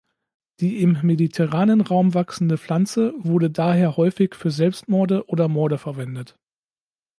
[0.61, 6.35] Die im mediterranen Raum wachsende Pflanze wurde daher häufig für Selbstmorde oder Morde verwendet.